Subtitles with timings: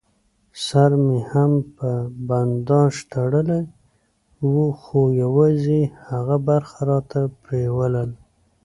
[0.65, 1.89] سر مې هم په
[2.27, 3.61] بنداژ تړلی
[4.51, 8.09] و، خو یوازې یې هغه برخه راته پرېولل.